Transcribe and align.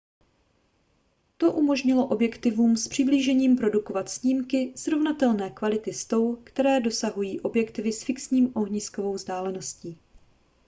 to 1.37 1.51
umožnilo 1.53 2.07
objektivům 2.07 2.77
s 2.77 2.87
přiblížením 2.87 3.55
produkovat 3.57 4.09
snímky 4.09 4.73
srovnatelné 4.75 5.49
kvality 5.49 5.93
s 5.93 6.05
tou 6.05 6.35
kterou 6.35 6.81
dosahují 6.81 7.39
objektivy 7.41 7.93
s 7.93 8.03
fixní 8.03 8.51
ohniskovou 8.53 9.13
vzdáleností 9.13 9.97